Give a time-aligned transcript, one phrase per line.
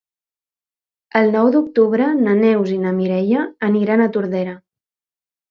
[1.19, 4.59] El nou d'octubre na Neus i na Mireia aniran a Tordera.